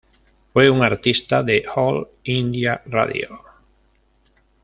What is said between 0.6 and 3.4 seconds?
un artista de "All India Radio".